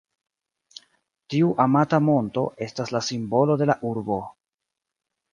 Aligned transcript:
Tiu 1.33 1.49
amata 1.65 1.99
monto 2.05 2.45
estas 2.67 2.93
la 2.95 3.01
simbolo 3.09 3.57
de 3.63 3.67
la 3.71 3.75
urbo. 3.91 4.17